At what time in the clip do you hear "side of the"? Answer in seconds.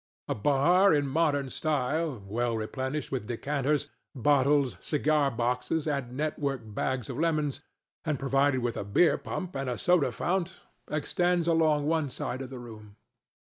12.09-12.57